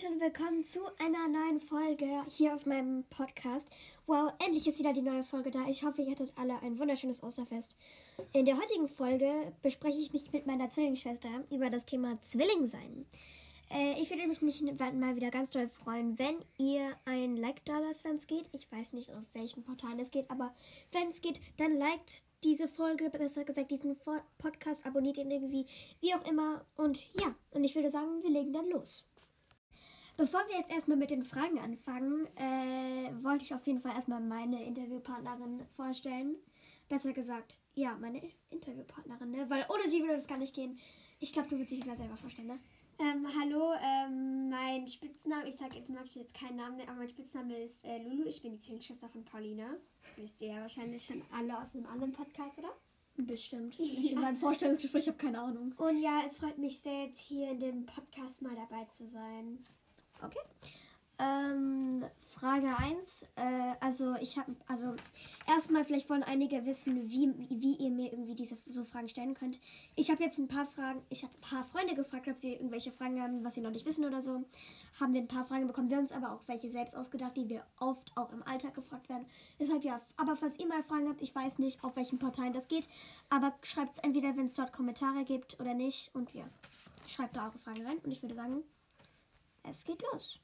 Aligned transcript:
Leute 0.00 0.14
und 0.14 0.20
willkommen 0.20 0.64
zu 0.64 0.80
einer 0.98 1.28
neuen 1.28 1.60
Folge 1.60 2.06
hier 2.28 2.54
auf 2.54 2.64
meinem 2.64 3.04
Podcast. 3.10 3.68
Wow, 4.06 4.32
endlich 4.38 4.66
ist 4.66 4.78
wieder 4.78 4.92
die 4.92 5.02
neue 5.02 5.24
Folge 5.24 5.50
da. 5.50 5.66
Ich 5.68 5.84
hoffe, 5.84 6.02
ihr 6.02 6.12
hattet 6.12 6.32
alle 6.36 6.60
ein 6.62 6.78
wunderschönes 6.78 7.22
Osterfest. 7.22 7.76
In 8.32 8.44
der 8.44 8.56
heutigen 8.56 8.88
Folge 8.88 9.52
bespreche 9.62 9.98
ich 9.98 10.12
mich 10.12 10.32
mit 10.32 10.46
meiner 10.46 10.70
Zwillingsschwester 10.70 11.28
über 11.50 11.70
das 11.70 11.86
Thema 11.86 12.18
Zwillingsein. 12.22 13.04
Äh, 13.70 14.00
ich 14.00 14.10
würde 14.10 14.26
mich 14.26 14.40
mal 14.40 15.16
wieder 15.16 15.30
ganz 15.30 15.50
doll 15.50 15.68
freuen, 15.68 16.18
wenn 16.18 16.36
ihr 16.56 16.96
ein 17.04 17.36
Like 17.36 17.64
da 17.64 17.78
lasst, 17.78 18.04
wenn 18.04 18.16
es 18.16 18.26
geht. 18.26 18.48
Ich 18.52 18.70
weiß 18.70 18.92
nicht, 18.92 19.10
auf 19.12 19.24
welchen 19.34 19.64
Portalen 19.64 19.98
es 19.98 20.10
geht, 20.10 20.30
aber 20.30 20.54
wenn 20.92 21.08
es 21.08 21.20
geht, 21.20 21.40
dann 21.58 21.76
liked 21.76 22.22
diese 22.42 22.68
Folge, 22.68 23.10
besser 23.10 23.44
gesagt 23.44 23.70
diesen 23.70 23.96
Podcast, 24.38 24.86
abonniert 24.86 25.18
ihn 25.18 25.30
irgendwie, 25.30 25.66
wie 26.00 26.14
auch 26.14 26.26
immer. 26.26 26.64
Und 26.76 26.98
ja, 27.20 27.34
und 27.50 27.64
ich 27.64 27.74
würde 27.74 27.90
sagen, 27.90 28.22
wir 28.22 28.30
legen 28.30 28.52
dann 28.52 28.70
los. 28.70 29.09
Bevor 30.20 30.46
wir 30.48 30.58
jetzt 30.58 30.70
erstmal 30.70 30.98
mit 30.98 31.10
den 31.10 31.24
Fragen 31.24 31.58
anfangen, 31.60 32.26
äh, 32.36 33.10
wollte 33.24 33.42
ich 33.42 33.54
auf 33.54 33.66
jeden 33.66 33.80
Fall 33.80 33.94
erstmal 33.94 34.20
meine 34.20 34.62
Interviewpartnerin 34.66 35.64
vorstellen. 35.74 36.36
Besser 36.90 37.14
gesagt, 37.14 37.58
ja, 37.72 37.96
meine 37.98 38.20
Interviewpartnerin, 38.50 39.30
ne? 39.30 39.48
Weil 39.48 39.64
ohne 39.70 39.88
sie 39.88 40.00
würde 40.00 40.12
das 40.12 40.28
gar 40.28 40.36
nicht 40.36 40.54
gehen. 40.54 40.78
Ich 41.20 41.32
glaube, 41.32 41.48
du 41.48 41.56
würdest 41.56 41.72
dich 41.72 41.86
mal 41.86 41.96
selber 41.96 42.18
vorstellen, 42.18 42.48
ne? 42.48 42.60
Ähm, 42.98 43.26
hallo, 43.40 43.72
ähm, 43.82 44.50
mein 44.50 44.86
Spitzname, 44.86 45.48
ich 45.48 45.56
sage 45.56 45.78
jetzt 45.78 45.88
mal 45.88 46.04
jetzt 46.12 46.34
keinen 46.34 46.56
Namen, 46.56 46.82
aber 46.82 46.98
mein 46.98 47.08
Spitzname 47.08 47.56
ist 47.58 47.82
äh, 47.86 48.02
Lulu. 48.02 48.26
Ich 48.26 48.42
bin 48.42 48.52
die 48.52 48.58
Zwillingsschwester 48.58 49.08
von 49.08 49.24
Paulina. 49.24 49.74
Wisst 50.16 50.42
ihr 50.42 50.48
ja 50.48 50.60
wahrscheinlich 50.60 51.02
schon 51.02 51.22
alle 51.32 51.58
aus 51.62 51.74
einem 51.74 51.86
anderen 51.86 52.12
Podcast, 52.12 52.58
oder? 52.58 52.76
Bestimmt. 53.16 53.74
Ich 53.78 54.12
in 54.12 54.20
meinem 54.20 54.36
Vorstellungsgespräch 54.36 55.08
habe 55.08 55.16
keine 55.16 55.40
Ahnung. 55.40 55.72
Und 55.78 55.96
ja, 55.96 56.24
es 56.26 56.36
freut 56.36 56.58
mich 56.58 56.78
sehr, 56.78 57.06
jetzt 57.06 57.20
hier 57.20 57.52
in 57.52 57.58
dem 57.58 57.86
Podcast 57.86 58.42
mal 58.42 58.54
dabei 58.54 58.84
zu 58.92 59.08
sein. 59.08 59.64
Okay. 60.22 60.40
Ähm, 61.20 62.02
Frage 62.28 62.74
1. 62.78 63.24
Äh, 63.36 63.74
also 63.80 64.14
ich 64.22 64.38
habe, 64.38 64.56
also 64.66 64.94
erstmal 65.46 65.84
vielleicht 65.84 66.08
wollen 66.08 66.22
einige 66.22 66.64
wissen, 66.64 67.10
wie, 67.10 67.30
wie 67.50 67.74
ihr 67.74 67.90
mir 67.90 68.10
irgendwie 68.10 68.34
diese 68.34 68.56
so 68.64 68.84
Fragen 68.86 69.10
stellen 69.10 69.34
könnt. 69.34 69.60
Ich 69.96 70.10
habe 70.10 70.22
jetzt 70.22 70.38
ein 70.38 70.48
paar 70.48 70.64
Fragen, 70.64 71.02
ich 71.10 71.22
habe 71.22 71.34
ein 71.34 71.40
paar 71.42 71.64
Freunde 71.64 71.94
gefragt, 71.94 72.26
ob 72.26 72.38
sie 72.38 72.54
irgendwelche 72.54 72.90
Fragen 72.90 73.20
haben, 73.20 73.44
was 73.44 73.54
sie 73.54 73.60
noch 73.60 73.70
nicht 73.70 73.84
wissen 73.84 74.06
oder 74.06 74.22
so. 74.22 74.46
Haben 74.98 75.12
wir 75.12 75.20
ein 75.20 75.28
paar 75.28 75.44
Fragen 75.44 75.66
bekommen, 75.66 75.90
wir 75.90 75.98
uns 75.98 76.12
aber 76.12 76.32
auch 76.32 76.40
welche 76.46 76.70
selbst 76.70 76.96
ausgedacht, 76.96 77.36
die 77.36 77.50
wir 77.50 77.66
oft 77.78 78.16
auch 78.16 78.32
im 78.32 78.42
Alltag 78.44 78.72
gefragt 78.72 79.10
werden. 79.10 79.26
Deshalb 79.58 79.84
ja, 79.84 80.00
aber 80.16 80.36
falls 80.36 80.58
ihr 80.58 80.66
mal 80.66 80.82
Fragen 80.82 81.08
habt, 81.10 81.20
ich 81.20 81.34
weiß 81.34 81.58
nicht, 81.58 81.84
auf 81.84 81.96
welchen 81.96 82.18
Portalen 82.18 82.54
das 82.54 82.66
geht, 82.66 82.88
aber 83.28 83.52
schreibt 83.62 83.98
es 83.98 84.02
entweder, 84.02 84.38
wenn 84.38 84.46
es 84.46 84.54
dort 84.54 84.72
Kommentare 84.72 85.24
gibt 85.24 85.60
oder 85.60 85.74
nicht 85.74 86.14
und 86.14 86.32
ja, 86.32 86.44
schreibt 87.06 87.36
da 87.36 87.48
eure 87.48 87.58
Fragen 87.58 87.86
rein 87.86 87.98
und 87.98 88.10
ich 88.10 88.22
würde 88.22 88.34
sagen, 88.34 88.62
es 89.62 89.84
geht 89.84 90.02
los. 90.12 90.40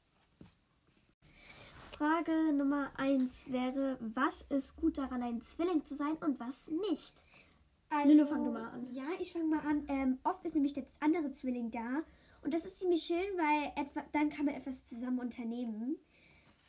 Frage 1.92 2.52
Nummer 2.52 2.90
1 2.96 3.50
wäre, 3.50 3.96
was 4.00 4.42
ist 4.42 4.76
gut 4.76 4.98
daran, 4.98 5.22
ein 5.22 5.40
Zwilling 5.40 5.84
zu 5.84 5.94
sein 5.94 6.16
und 6.16 6.38
was 6.38 6.68
nicht? 6.68 7.24
Also, 7.88 8.08
Lilo, 8.08 8.26
fang 8.26 8.44
du 8.44 8.50
mal 8.50 8.68
an. 8.68 8.86
Ja, 8.90 9.04
ich 9.18 9.32
fange 9.32 9.46
mal 9.46 9.60
an. 9.60 9.84
Ähm, 9.88 10.18
oft 10.24 10.44
ist 10.44 10.54
nämlich 10.54 10.72
der 10.72 10.86
andere 11.00 11.30
Zwilling 11.30 11.70
da. 11.70 12.02
Und 12.42 12.52
das 12.52 12.64
ist 12.64 12.78
ziemlich 12.78 13.02
schön, 13.02 13.26
weil 13.36 13.72
etwa, 13.76 14.04
dann 14.12 14.30
kann 14.30 14.46
man 14.46 14.54
etwas 14.54 14.84
zusammen 14.86 15.20
unternehmen. 15.20 15.96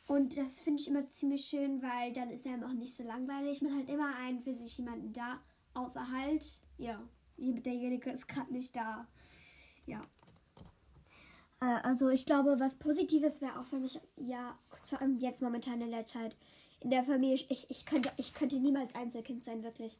Und 0.06 0.38
das 0.38 0.60
finde 0.60 0.80
ich 0.80 0.88
immer 0.88 1.08
ziemlich 1.10 1.44
schön, 1.44 1.82
weil 1.82 2.12
dann 2.12 2.30
ist 2.30 2.46
er 2.46 2.54
auch 2.64 2.72
nicht 2.72 2.94
so 2.94 3.04
langweilig. 3.04 3.60
Man 3.60 3.76
hat 3.76 3.88
immer 3.88 4.14
einen 4.16 4.40
für 4.40 4.54
sich 4.54 4.78
jemanden 4.78 5.12
da, 5.12 5.40
außer 5.74 6.10
halt, 6.10 6.62
ja, 6.78 7.02
derjenige 7.36 8.10
ist 8.10 8.26
gerade 8.26 8.52
nicht 8.52 8.74
da. 8.74 9.06
Ja. 9.86 10.00
Äh, 11.60 11.66
also 11.82 12.08
ich 12.08 12.26
glaube, 12.26 12.56
was 12.58 12.76
Positives 12.76 13.40
wäre 13.40 13.58
auch 13.58 13.64
für 13.64 13.78
mich, 13.78 14.00
ja, 14.16 14.58
jetzt 15.18 15.42
momentan 15.42 15.80
in 15.80 15.90
der 15.90 16.06
Zeit 16.06 16.36
in 16.80 16.90
der 16.90 17.02
Familie, 17.02 17.44
ich, 17.48 17.70
ich, 17.70 17.84
könnte, 17.84 18.10
ich 18.16 18.34
könnte 18.34 18.56
niemals 18.56 18.94
Einzelkind 18.94 19.44
sein, 19.44 19.64
wirklich. 19.64 19.98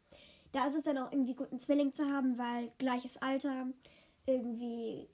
Da 0.53 0.67
ist 0.67 0.77
es 0.77 0.85
dann 0.85 0.99
auch 0.99 1.11
irgendwie 1.11 1.35
gut, 1.35 1.51
einen 1.51 1.61
Zwilling 1.61 1.93
zu 1.93 2.09
haben, 2.09 2.39
weil 2.39 2.71
gleiches 2.79 3.21
Alter, 3.21 3.67
irgendwie 4.27 5.09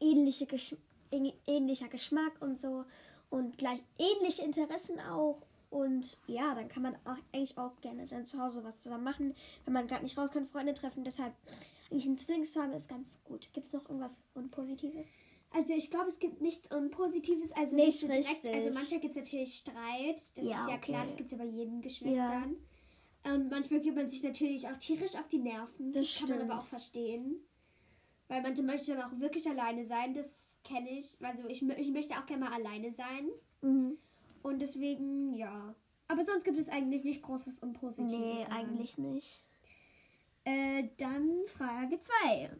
ähnliche 0.00 0.46
Gesch 0.46 0.74
ähnlicher 1.46 1.88
Geschmack 1.88 2.32
und 2.40 2.60
so 2.60 2.84
und 3.30 3.56
gleich 3.58 3.78
ähnliche 3.98 4.42
Interessen 4.42 5.00
auch. 5.00 5.40
Und 5.70 6.18
ja, 6.26 6.54
dann 6.54 6.68
kann 6.68 6.82
man 6.82 6.96
auch, 7.04 7.16
eigentlich 7.32 7.56
auch 7.58 7.80
gerne 7.80 8.06
dann 8.06 8.26
zu 8.26 8.40
Hause 8.40 8.64
was 8.64 8.82
zusammen 8.82 9.04
machen, 9.04 9.34
wenn 9.64 9.72
man 9.72 9.86
gerade 9.86 10.02
nicht 10.02 10.18
raus 10.18 10.30
kann, 10.30 10.46
Freunde 10.46 10.74
treffen. 10.74 11.04
Deshalb, 11.04 11.32
eigentlich 11.90 12.06
einen 12.06 12.18
Zwilling 12.18 12.44
zu 12.44 12.60
haben, 12.60 12.72
ist 12.72 12.88
ganz 12.88 13.18
gut. 13.24 13.48
Gibt 13.52 13.68
es 13.68 13.72
noch 13.72 13.88
irgendwas 13.88 14.28
Unpositives? 14.34 15.12
Also 15.50 15.72
ich 15.72 15.90
glaube, 15.90 16.08
es 16.08 16.18
gibt 16.18 16.40
nichts 16.40 16.70
Unpositives. 16.74 17.50
Also 17.52 17.76
nicht, 17.76 18.08
nicht 18.08 18.44
direkt. 18.44 18.48
Also 18.48 18.70
manchmal 18.74 19.00
gibt 19.00 19.16
es 19.16 19.24
natürlich 19.24 19.54
Streit. 19.54 20.16
Das 20.36 20.36
ja, 20.36 20.42
ist 20.42 20.50
ja 20.50 20.66
okay. 20.66 20.78
klar, 20.80 21.04
das 21.04 21.16
gibt 21.16 21.32
es 21.32 21.38
ja 21.38 21.44
bei 21.44 21.50
jedem 21.50 21.80
Geschwistern. 21.80 22.56
Ja. 23.24 23.32
Und 23.32 23.50
manchmal 23.50 23.80
gibt 23.80 23.96
man 23.96 24.08
sich 24.08 24.22
natürlich 24.22 24.68
auch 24.68 24.76
tierisch 24.76 25.16
auf 25.16 25.28
die 25.28 25.38
Nerven. 25.38 25.92
Das, 25.92 26.06
das 26.06 26.18
kann 26.20 26.38
man 26.38 26.50
aber 26.50 26.58
auch 26.58 26.66
verstehen. 26.66 27.40
Weil 28.28 28.42
manche 28.42 28.62
möchten 28.62 28.92
aber 28.92 29.06
auch 29.06 29.20
wirklich 29.20 29.48
alleine 29.48 29.84
sein. 29.84 30.14
Das 30.14 30.58
kenne 30.64 30.90
ich. 30.90 31.16
Also 31.20 31.46
ich, 31.48 31.62
ich 31.62 31.90
möchte 31.90 32.14
auch 32.14 32.26
gerne 32.26 32.44
mal 32.44 32.52
alleine 32.52 32.92
sein. 32.92 33.28
Mhm. 33.62 33.98
Und 34.42 34.60
deswegen, 34.60 35.34
ja. 35.34 35.74
Aber 36.08 36.24
sonst 36.24 36.44
gibt 36.44 36.58
es 36.58 36.68
eigentlich 36.68 37.04
nicht 37.04 37.22
groß 37.22 37.46
was 37.46 37.58
Unpositives. 37.58 38.16
Nee, 38.16 38.44
eigentlich 38.50 38.98
nicht. 38.98 39.42
Äh, 40.44 40.90
dann 40.98 41.44
Frage 41.46 41.98
2. 41.98 42.50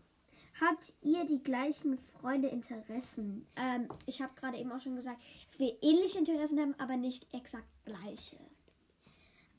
Habt 0.60 0.92
ihr 1.02 1.24
die 1.24 1.42
gleichen 1.42 1.98
Freunde, 1.98 2.48
Interessen? 2.48 3.46
Ähm, 3.56 3.88
ich 4.06 4.22
habe 4.22 4.32
gerade 4.36 4.56
eben 4.56 4.72
auch 4.72 4.80
schon 4.80 4.96
gesagt, 4.96 5.20
dass 5.48 5.58
wir 5.58 5.76
ähnliche 5.82 6.18
Interessen 6.18 6.58
haben, 6.58 6.74
aber 6.78 6.96
nicht 6.96 7.26
exakt 7.34 7.68
gleiche. 7.84 8.38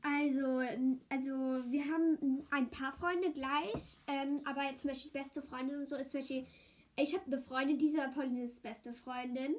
Also, 0.01 0.61
also 1.09 1.31
wir 1.69 1.83
haben 1.85 2.47
ein 2.49 2.69
paar 2.69 2.93
Freunde 2.93 3.31
gleich, 3.31 3.99
ähm, 4.07 4.41
aber 4.45 4.63
jetzt 4.63 4.81
zum 4.81 4.89
Beispiel 4.89 5.11
beste 5.11 5.41
Freundin 5.41 5.79
und 5.79 5.87
so 5.87 5.95
ist 5.97 6.11
zum 6.11 6.21
Beispiel, 6.21 6.45
ich 6.99 7.13
habe 7.13 7.25
eine 7.27 7.41
Freundin, 7.41 7.77
diese 7.77 8.07
Pauline 8.13 8.45
ist 8.45 8.63
beste 8.63 8.93
Freundin. 8.93 9.55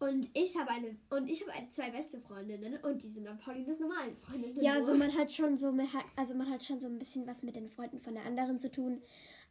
Und 0.00 0.30
ich 0.32 0.56
habe 0.56 0.70
eine 0.70 0.96
und 1.10 1.28
ich 1.28 1.44
habe 1.44 1.52
zwei 1.70 1.90
beste 1.90 2.20
Freundinnen 2.20 2.78
und 2.84 3.02
die 3.02 3.08
sind 3.08 3.24
dann 3.24 3.36
Paulines 3.36 3.80
normalen 3.80 4.16
Freundinnen. 4.16 4.62
Ja, 4.62 4.74
also 4.74 4.94
man 4.94 5.12
hat 5.16 5.32
schon 5.32 5.58
so 5.58 5.74
also 6.14 6.34
man 6.36 6.48
hat 6.48 6.62
schon 6.62 6.80
so 6.80 6.86
ein 6.86 7.00
bisschen 7.00 7.26
was 7.26 7.42
mit 7.42 7.56
den 7.56 7.68
Freunden 7.68 7.98
von 7.98 8.14
der 8.14 8.24
anderen 8.24 8.60
zu 8.60 8.70
tun. 8.70 9.02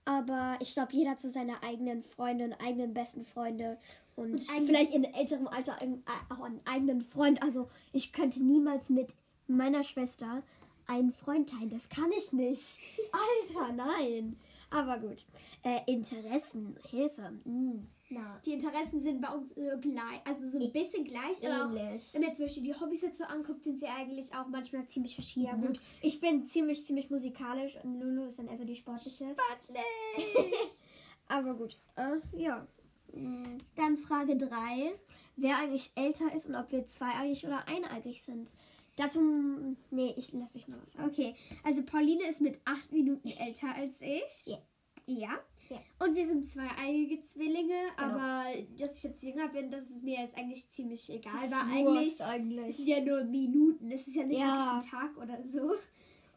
Aber 0.07 0.55
ich 0.61 0.73
glaube, 0.73 0.93
jeder 0.93 1.11
hat 1.11 1.21
so 1.21 1.27
seine 1.27 1.61
eigenen 1.61 2.01
Freunde 2.01 2.45
und 2.45 2.53
eigenen 2.53 2.93
besten 2.93 3.25
Freunde. 3.25 3.77
Und, 4.15 4.31
und 4.31 4.65
vielleicht 4.65 4.93
in 4.93 5.03
älterem 5.03 5.49
Alter 5.49 5.77
äh, 5.81 5.97
auch 6.29 6.43
einen 6.45 6.61
eigenen 6.63 7.01
Freund. 7.01 7.43
Also 7.43 7.69
ich 7.91 8.13
könnte 8.13 8.41
niemals 8.41 8.89
mit 8.89 9.13
meiner 9.47 9.83
Schwester 9.83 10.43
einen 10.85 11.11
Freund 11.11 11.49
teilen. 11.49 11.69
Das 11.69 11.89
kann 11.89 12.09
ich 12.17 12.31
nicht. 12.31 12.79
Alter, 13.11 13.73
nein. 13.73 14.37
Aber 14.69 14.99
gut. 14.99 15.25
Äh, 15.63 15.79
Interessen, 15.87 16.77
Hilfe. 16.89 17.31
Mm. 17.45 17.87
Na. 18.09 18.39
Die 18.45 18.53
Interessen 18.53 18.99
sind 18.99 19.21
bei 19.21 19.29
uns 19.29 19.51
äh, 19.57 19.77
gleich, 19.81 20.21
also 20.25 20.47
so 20.47 20.59
ein 20.59 20.71
bisschen 20.71 21.03
gleich. 21.03 21.41
Ähnlich. 21.41 22.03
Auch, 22.03 22.13
wenn 22.13 22.21
man 22.21 22.33
zum 22.33 22.45
Beispiel 22.45 22.63
die 22.63 22.73
Hobbys 22.73 23.01
dazu 23.01 23.25
anguckt, 23.25 23.63
sind 23.63 23.77
sie 23.79 23.87
eigentlich 23.87 24.33
auch 24.33 24.47
manchmal 24.47 24.87
ziemlich 24.87 25.15
verschieden. 25.15 25.45
Ja, 25.45 25.55
gut. 25.55 25.81
Ich 26.01 26.19
bin 26.19 26.45
ziemlich, 26.47 26.85
ziemlich 26.85 27.09
musikalisch 27.09 27.77
und 27.83 27.99
Lulu 27.99 28.25
ist 28.25 28.39
dann 28.39 28.47
eher 28.47 28.57
so 28.57 28.65
die 28.65 28.75
sportliche. 28.75 29.25
Sportlich! 29.25 30.79
aber 31.27 31.53
gut. 31.55 31.77
Äh, 31.95 32.19
ja. 32.37 32.65
Mm. 33.13 33.57
Dann 33.75 33.97
Frage 33.97 34.37
3. 34.37 34.93
Wer 35.35 35.57
eigentlich 35.57 35.91
älter 35.95 36.33
ist 36.33 36.47
und 36.47 36.55
ob 36.55 36.71
wir 36.71 36.87
zweieigig 36.87 37.45
oder 37.45 37.67
eineigig 37.67 38.23
sind. 38.23 38.53
Dazu. 38.97 39.77
Nee, 39.91 40.13
ich 40.17 40.33
lasse 40.33 40.53
dich 40.53 40.67
noch 40.67 40.81
was 40.81 40.93
sagen. 40.93 41.09
Okay. 41.09 41.35
Also 41.63 41.83
Pauline 41.83 42.27
ist 42.27 42.41
mit 42.41 42.59
8 42.65 42.91
Minuten 42.91 43.29
älter 43.29 43.73
als 43.73 44.01
ich. 44.01 44.47
Yeah. 44.47 44.61
Ja. 45.05 45.29
Ja. 45.69 45.77
Und 45.99 46.15
wir 46.15 46.25
sind 46.25 46.47
zweieiige 46.47 47.21
Zwillinge, 47.23 47.75
genau. 47.97 48.09
aber 48.09 48.45
dass 48.77 48.97
ich 48.97 49.03
jetzt 49.03 49.21
jünger 49.21 49.49
bin, 49.49 49.69
das 49.69 49.89
ist 49.89 50.01
mir 50.01 50.21
jetzt 50.21 50.37
eigentlich 50.37 50.69
ziemlich 50.69 51.09
egal. 51.09 51.33
Das 51.33 51.51
weil 51.51 51.77
eigentlich, 51.77 52.23
eigentlich. 52.23 52.67
Es 52.69 52.77
sind 52.77 52.87
ja 52.87 53.01
nur 53.01 53.23
Minuten, 53.25 53.91
es 53.91 54.07
ist 54.07 54.15
ja 54.15 54.23
nicht 54.23 54.39
ja. 54.39 54.55
wirklich 54.55 54.85
ein 54.85 54.89
Tag 54.89 55.17
oder 55.17 55.43
so. 55.45 55.75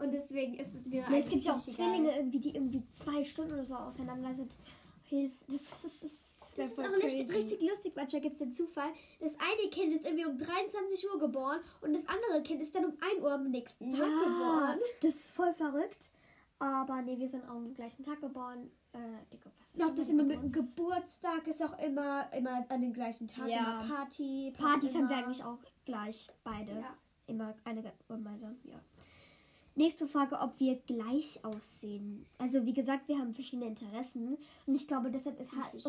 Und 0.01 0.13
deswegen 0.13 0.55
ist 0.55 0.75
es 0.75 0.87
mir 0.87 1.03
ja, 1.03 1.17
Es 1.17 1.29
gibt 1.29 1.45
ja 1.45 1.55
auch 1.55 1.61
Zwillinge 1.61 2.17
irgendwie, 2.17 2.41
die 2.41 2.55
irgendwie 2.55 2.83
zwei 2.93 3.23
Stunden 3.23 3.53
oder 3.53 3.65
so 3.65 3.77
auseinander 3.77 4.35
sind. 4.35 4.57
Hilfe. 5.05 5.37
Das, 5.49 5.71
das, 5.71 5.83
das, 5.83 6.01
das, 6.01 6.30
das 6.57 6.73
ist 6.73 6.79
auch 6.79 7.03
richtig, 7.03 7.35
richtig 7.35 7.63
lustig. 7.63 7.93
Manchmal 7.97 8.23
gibt 8.23 8.35
es 8.35 8.39
den 8.41 8.53
Zufall. 8.53 8.91
Das 9.21 9.35
eine 9.39 9.71
Kind 9.71 9.95
ist 9.95 10.05
irgendwie 10.05 10.27
um 10.27 10.39
23 10.39 11.11
Uhr 11.11 11.19
geboren 11.19 11.61
und 11.81 11.93
das 11.93 12.07
andere 12.07 12.43
Kind 12.43 12.63
ist 12.63 12.75
dann 12.75 12.85
um 12.85 12.97
1 13.01 13.23
Uhr 13.23 13.33
am 13.33 13.51
nächsten 13.51 13.91
Tag 13.91 14.01
ja, 14.01 14.25
geboren. 14.25 14.81
Das 15.01 15.15
ist 15.15 15.31
voll 15.31 15.53
verrückt. 15.55 16.13
Aber 16.59 17.01
nee, 17.01 17.19
wir 17.19 17.29
sind 17.29 17.45
auch 17.45 17.57
am 17.57 17.73
gleichen 17.73 18.05
Tag 18.05 18.21
geboren. 18.21 18.71
Äh, 18.93 18.99
die, 19.33 19.39
was 19.43 19.71
ist 19.71 19.81
Doch, 19.81 19.95
das 19.95 20.11
immer 20.11 20.25
mit 20.25 20.43
dem 20.43 20.53
Geburtstag 20.53 21.47
ist 21.47 21.63
auch 21.63 21.79
immer, 21.79 22.31
immer 22.35 22.67
an 22.69 22.83
den 22.83 22.93
gleichen 22.93 23.29
Tag. 23.29 23.49
Ja. 23.49 23.83
Party. 23.89 24.53
Partys 24.59 24.95
haben 24.95 25.09
wir 25.09 25.17
eigentlich 25.17 25.43
auch 25.43 25.59
gleich, 25.87 26.29
beide. 26.45 26.73
Ja. 26.73 26.95
Immer 27.27 27.55
eine 27.65 27.83
gemeinsam, 28.09 28.59
ja. 28.65 28.79
Nächste 29.77 30.07
Frage, 30.09 30.39
ob 30.41 30.59
wir 30.59 30.77
gleich 30.87 31.45
aussehen. 31.45 32.27
Also 32.39 32.67
wie 32.67 32.73
gesagt, 32.73 33.09
wir 33.09 33.19
haben 33.19 33.35
verschiedene 33.35 33.69
Interessen 33.69 34.37
und 34.67 34.75
ich 34.75 34.87
glaube, 34.89 35.11
deshalb 35.11 35.39
ist 35.41 35.53
halt 35.53 35.85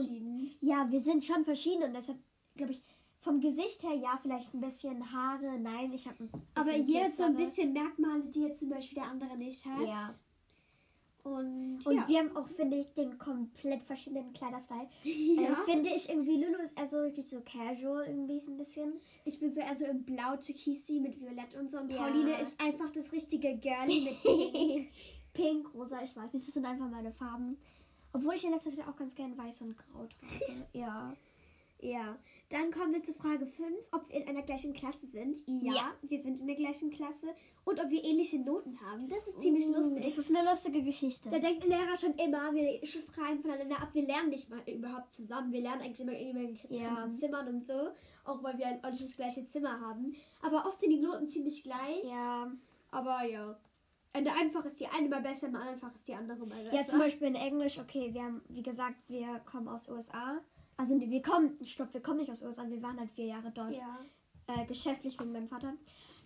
ja, 0.62 0.90
wir 0.90 1.00
sind 1.00 1.24
schon 1.24 1.44
verschieden 1.44 1.84
und 1.84 1.94
deshalb 1.94 2.18
glaube 2.56 2.74
ich, 2.74 2.84
vom 3.20 3.40
Gesicht 3.40 3.84
her 3.84 3.96
ja, 3.96 4.18
vielleicht 4.22 4.54
ein 4.54 4.62
bisschen 4.62 5.12
Haare. 5.12 5.60
Nein, 5.60 5.94
ich 5.94 6.08
habe 6.08 6.28
Aber 6.56 6.76
jeder 6.76 7.06
hat 7.06 7.18
so 7.18 7.24
ein 7.24 7.36
bisschen 7.36 7.74
Merkmale, 7.74 8.24
die 8.26 8.42
jetzt 8.42 8.60
zum 8.60 8.70
Beispiel 8.70 8.96
der 8.96 9.10
andere 9.10 9.38
nicht 9.38 9.66
hat. 9.66 9.88
Ja. 9.88 10.10
Und, 11.24 11.86
und 11.86 11.96
ja. 11.96 12.08
wir 12.08 12.20
haben 12.20 12.36
auch, 12.36 12.48
finde 12.48 12.78
ich, 12.78 12.94
den 12.94 13.18
komplett 13.18 13.84
verschiedenen 13.84 14.34
Kleiderstyle. 14.34 14.88
Ja. 15.04 15.54
Äh, 15.54 15.56
finde 15.66 15.90
ich 15.90 16.10
irgendwie, 16.10 16.44
Lulu 16.44 16.60
ist 16.60 16.78
eher 16.78 16.88
so 16.88 17.00
richtig 17.00 17.28
so 17.30 17.42
casual, 17.42 18.06
irgendwie 18.06 18.40
so 18.40 18.52
ein 18.52 18.58
bisschen. 18.58 18.94
Ich 19.26 19.40
bin 19.40 19.52
so 19.52 19.62
eher 19.62 19.76
so 19.76 19.86
im 19.86 20.04
Blau, 20.04 20.36
Türkisi 20.36 21.00
mit 21.00 21.20
Violett 21.20 21.56
und 21.56 21.72
so. 21.72 21.80
Und 21.80 21.90
ja. 21.92 21.98
Pauline 21.98 22.40
ist 22.40 22.60
einfach 22.62 22.92
das 22.92 23.12
richtige 23.12 23.58
Girlie 23.58 24.02
mit 24.02 24.22
Pink. 24.24 24.90
Pink, 25.34 25.74
rosa, 25.74 26.02
ich 26.04 26.16
weiß 26.16 26.34
nicht, 26.34 26.46
das 26.46 26.54
sind 26.54 26.66
einfach 26.66 26.90
meine 26.90 27.12
Farben. 27.12 27.58
Obwohl 28.14 28.36
ich 28.36 28.44
in 28.44 28.52
letzter 28.52 28.76
Zeit 28.76 28.88
auch 28.88 28.96
ganz 28.96 29.16
gern 29.16 29.38
weiß 29.38 29.62
und 29.62 29.78
grau 29.78 30.06
trage. 30.06 30.68
ja. 30.74 31.14
Ja. 31.82 32.18
Dann 32.52 32.70
kommen 32.70 32.94
wir 32.94 33.02
zu 33.02 33.14
Frage 33.14 33.46
5, 33.46 33.70
ob 33.92 34.10
wir 34.10 34.18
in 34.18 34.28
einer 34.28 34.42
gleichen 34.42 34.74
Klasse 34.74 35.06
sind. 35.06 35.38
Ja, 35.48 35.74
ja, 35.74 35.92
wir 36.02 36.20
sind 36.20 36.42
in 36.42 36.48
der 36.48 36.58
gleichen 36.58 36.90
Klasse. 36.92 37.28
Und 37.64 37.80
ob 37.80 37.90
wir 37.90 38.04
ähnliche 38.04 38.40
Noten 38.40 38.80
haben. 38.82 39.08
Das 39.08 39.26
ist 39.26 39.40
ziemlich 39.40 39.68
uh, 39.68 39.74
lustig. 39.74 40.04
Das 40.04 40.18
ist 40.18 40.36
eine 40.36 40.50
lustige 40.50 40.84
Geschichte. 40.84 41.30
Da 41.30 41.40
denkt 41.40 41.64
der 41.64 41.70
Lehrer 41.70 41.96
schon 41.96 42.14
immer, 42.16 42.54
wir 42.54 42.82
fragen 43.14 43.40
voneinander 43.40 43.82
ab, 43.82 43.90
wir 43.94 44.06
lernen 44.06 44.30
nicht 44.30 44.50
mal 44.50 44.62
überhaupt 44.68 45.14
zusammen. 45.14 45.54
Wir 45.54 45.62
lernen 45.62 45.82
eigentlich 45.82 46.02
immer 46.02 46.12
in 46.12 46.38
irgendwelchen 46.38 46.76
ja. 46.76 47.10
Zimmern 47.12 47.48
und 47.48 47.64
so. 47.64 47.92
Auch 48.26 48.44
weil 48.44 48.58
wir 48.58 48.68
ein 48.68 48.82
das 48.82 49.16
gleiche 49.16 49.46
Zimmer 49.46 49.80
haben. 49.80 50.16
Aber 50.42 50.66
oft 50.66 50.82
sind 50.82 50.90
die 50.90 51.00
Noten 51.00 51.28
ziemlich 51.28 51.64
gleich. 51.64 52.04
Ja. 52.04 52.52
Aber 52.90 53.24
ja. 53.24 53.58
In 54.14 54.26
der 54.26 54.36
einfach 54.36 54.66
ist 54.66 54.80
die 54.82 54.88
eine 54.88 55.08
mal 55.08 55.22
besser, 55.22 55.48
in 55.48 55.54
der 55.54 55.62
einfach 55.62 55.94
ist 55.94 56.06
die 56.06 56.16
andere 56.16 56.46
mal 56.46 56.62
besser. 56.64 56.76
Ja, 56.76 56.84
zum 56.84 57.00
Beispiel 57.00 57.28
in 57.28 57.36
Englisch, 57.36 57.80
okay, 57.80 58.14
wir 58.14 58.24
haben, 58.24 58.42
wie 58.50 58.62
gesagt, 58.62 58.98
wir 59.08 59.40
kommen 59.46 59.70
aus 59.70 59.88
USA. 59.88 60.42
Also 60.82 61.00
wir 61.00 61.22
kommen, 61.22 61.64
stopp, 61.64 61.94
wir 61.94 62.02
kommen 62.02 62.18
nicht 62.18 62.32
aus 62.32 62.42
USA, 62.42 62.68
wir 62.68 62.82
waren 62.82 63.00
halt 63.00 63.12
vier 63.12 63.28
Jahre 63.28 63.52
dort. 63.52 63.76
Ja. 63.76 64.00
Äh, 64.48 64.66
geschäftlich 64.66 65.20
wegen 65.20 65.32
meinem 65.32 65.48
Vater. 65.48 65.76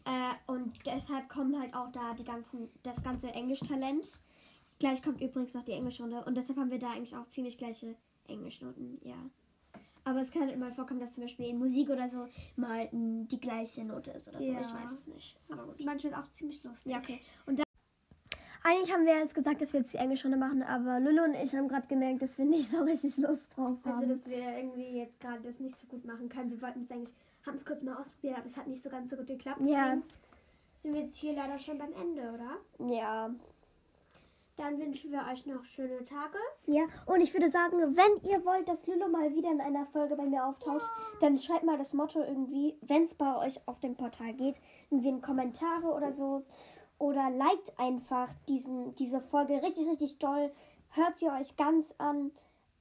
Äh, 0.05 0.49
und 0.49 0.73
deshalb 0.85 1.27
kommen 1.27 1.59
halt 1.59 1.75
auch 1.75 1.91
da 1.91 2.13
die 2.13 2.23
ganzen, 2.23 2.69
das 2.81 3.03
ganze 3.03 3.33
Englisch-Talent. 3.33 4.21
Gleich 4.79 5.03
kommt 5.03 5.19
übrigens 5.19 5.53
noch 5.55 5.65
die 5.65 5.73
Englischrunde 5.73 6.23
und 6.23 6.35
deshalb 6.35 6.57
haben 6.57 6.71
wir 6.71 6.79
da 6.79 6.91
eigentlich 6.91 7.17
auch 7.17 7.27
ziemlich 7.27 7.57
gleiche 7.57 7.97
Englischnoten, 8.29 8.97
ja. 9.03 9.17
Aber 10.05 10.21
es 10.21 10.31
kann 10.31 10.43
halt 10.43 10.57
mal 10.57 10.71
vorkommen, 10.71 11.01
dass 11.01 11.11
zum 11.11 11.25
Beispiel 11.25 11.47
in 11.47 11.59
Musik 11.59 11.89
oder 11.89 12.07
so 12.07 12.25
mal 12.55 12.87
die 12.93 13.41
gleiche 13.41 13.83
Note 13.83 14.11
ist 14.11 14.29
oder 14.29 14.41
so. 14.41 14.49
Ja. 14.49 14.61
Ich 14.61 14.73
weiß 14.73 14.93
es 14.93 15.07
nicht. 15.07 15.37
Aber 15.49 15.65
gut. 15.65 15.83
Manchmal 15.83 16.13
auch 16.13 16.31
ziemlich 16.31 16.63
lustig. 16.63 16.93
Ja, 16.93 16.99
okay. 16.99 17.19
Und 17.45 17.64
eigentlich 18.65 18.91
haben 18.91 19.05
wir 19.05 19.15
jetzt 19.19 19.35
gesagt, 19.35 19.61
dass 19.61 19.73
wir 19.73 19.81
jetzt 19.81 19.93
die 19.93 19.97
Englischrunde 19.97 20.37
machen, 20.37 20.63
aber 20.63 20.99
Lulu 20.99 21.23
und 21.23 21.35
ich 21.35 21.55
haben 21.55 21.67
gerade 21.67 21.85
gemerkt, 21.87 22.23
dass 22.23 22.37
wir 22.37 22.45
nicht 22.45 22.69
so 22.69 22.79
richtig 22.83 23.17
Lust 23.17 23.55
drauf 23.55 23.77
also, 23.83 23.89
haben. 23.89 24.01
Also, 24.01 24.13
dass 24.13 24.27
wir 24.27 24.57
irgendwie 24.57 24.97
jetzt 24.97 25.19
gerade 25.19 25.39
das 25.41 25.59
nicht 25.59 25.77
so 25.77 25.85
gut 25.87 26.03
machen 26.03 26.29
können. 26.29 26.49
Wir 26.49 26.61
wollten 26.61 26.81
es 26.83 26.91
eigentlich, 26.91 27.13
haben 27.45 27.55
es 27.55 27.63
kurz 27.63 27.83
mal 27.83 27.95
ausprobiert, 27.95 28.37
aber 28.37 28.47
es 28.47 28.57
hat 28.57 28.67
nicht 28.67 28.81
so 28.81 28.89
ganz 28.89 29.11
so 29.11 29.17
gut 29.17 29.27
geklappt. 29.27 29.61
Ja. 29.61 29.97
Sind 30.77 30.93
wir 30.93 31.01
jetzt 31.01 31.15
hier 31.15 31.33
leider 31.33 31.59
schon 31.59 31.77
beim 31.77 31.93
Ende, 31.93 32.21
oder? 32.33 32.89
Ja. 32.91 33.29
Dann 34.57 34.79
wünschen 34.79 35.11
wir 35.11 35.25
euch 35.31 35.45
noch 35.45 35.63
schöne 35.65 36.03
Tage. 36.03 36.37
Ja, 36.65 36.83
und 37.05 37.21
ich 37.21 37.33
würde 37.33 37.49
sagen, 37.49 37.77
wenn 37.77 38.29
ihr 38.29 38.45
wollt, 38.45 38.67
dass 38.67 38.87
Lulu 38.87 39.09
mal 39.09 39.35
wieder 39.35 39.51
in 39.51 39.61
einer 39.61 39.85
Folge 39.85 40.15
bei 40.15 40.23
mir 40.25 40.45
auftaucht, 40.45 40.81
ja. 40.81 41.17
dann 41.19 41.37
schreibt 41.37 41.65
mal 41.65 41.77
das 41.77 41.93
Motto 41.93 42.19
irgendwie, 42.21 42.77
wenn 42.81 43.03
es 43.03 43.13
bei 43.13 43.37
euch 43.37 43.59
auf 43.67 43.79
dem 43.79 43.95
Portal 43.95 44.33
geht, 44.33 44.59
irgendwie 44.89 45.09
in 45.09 45.21
Kommentare 45.21 45.87
oder 45.87 46.11
so 46.11 46.45
oder 46.97 47.29
liked 47.29 47.77
einfach 47.77 48.29
diesen, 48.47 48.95
diese 48.95 49.21
Folge 49.21 49.61
richtig, 49.61 49.87
richtig 49.87 50.17
toll. 50.17 50.51
Hört 50.91 51.17
sie 51.17 51.29
euch 51.29 51.55
ganz 51.57 51.93
an, 51.97 52.31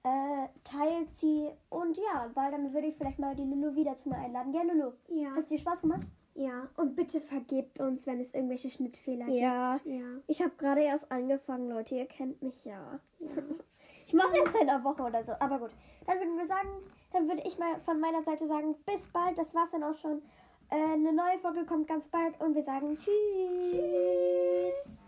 äh, 0.04 0.48
teilt 0.64 1.14
sie 1.16 1.50
und 1.70 1.96
ja, 1.96 2.30
weil 2.34 2.50
dann 2.50 2.72
würde 2.72 2.88
ich 2.88 2.96
vielleicht 2.96 3.18
mal 3.18 3.34
die 3.34 3.44
Lulu 3.44 3.74
wieder 3.74 3.96
zu 3.96 4.08
mir 4.08 4.16
einladen. 4.16 4.52
Ja, 4.52 4.62
Lulu. 4.62 4.92
Ja. 5.08 5.34
Hat 5.34 5.48
sie 5.48 5.58
Spaß 5.58 5.80
gemacht? 5.80 6.06
Ja, 6.34 6.68
und 6.76 6.96
bitte 6.96 7.20
vergebt 7.20 7.78
uns, 7.78 8.06
wenn 8.06 8.20
es 8.20 8.34
irgendwelche 8.34 8.68
Schnittfehler 8.68 9.28
ja. 9.28 9.74
gibt. 9.74 9.86
Ja. 9.86 10.06
Ich 10.26 10.42
habe 10.42 10.52
gerade 10.58 10.82
erst 10.82 11.10
angefangen, 11.10 11.68
Leute. 11.68 11.94
Ihr 11.94 12.06
kennt 12.06 12.42
mich 12.42 12.64
ja. 12.64 13.00
ja. 13.20 13.30
ich 14.06 14.14
mache 14.14 14.32
es 14.32 14.38
erst 14.38 14.60
in 14.60 14.68
einer 14.68 14.82
Woche 14.82 15.02
oder 15.04 15.22
so. 15.22 15.32
Aber 15.38 15.58
gut. 15.60 15.70
Dann 16.06 16.18
würden 16.18 16.36
wir 16.36 16.46
sagen, 16.46 16.68
dann 17.12 17.28
würde 17.28 17.42
ich 17.46 17.56
mal 17.56 17.78
von 17.80 18.00
meiner 18.00 18.22
Seite 18.24 18.48
sagen, 18.48 18.74
bis 18.84 19.06
bald. 19.06 19.38
Das 19.38 19.54
war's 19.54 19.70
dann 19.70 19.84
auch 19.84 19.96
schon. 19.96 20.22
Äh, 20.74 20.94
eine 20.94 21.12
neue 21.12 21.38
Folge 21.38 21.64
kommt 21.64 21.86
ganz 21.86 22.08
bald 22.08 22.34
und 22.40 22.56
wir 22.56 22.62
sagen 22.62 22.98
Tschüss. 22.98 23.70
Tschüss. 23.70 25.03